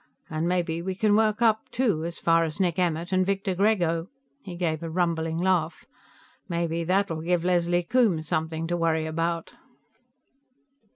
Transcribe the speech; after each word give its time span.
And 0.31 0.47
maybe 0.47 0.81
we 0.81 0.95
can 0.95 1.15
work 1.15 1.43
up, 1.43 1.69
too, 1.69 2.03
as 2.05 2.17
far 2.17 2.43
as 2.43 2.59
Nick 2.59 2.79
Emmert 2.79 3.11
and 3.11 3.23
Victor 3.23 3.53
Grego." 3.53 4.07
He 4.43 4.55
gave 4.55 4.81
a 4.81 4.89
rumbling 4.89 5.37
laugh. 5.37 5.85
"Maybe 6.49 6.83
that'll 6.83 7.21
give 7.21 7.45
Leslie 7.45 7.83
Coombes 7.83 8.27
something 8.27 8.65
to 8.65 8.75
worry 8.75 9.05
about." 9.05 9.53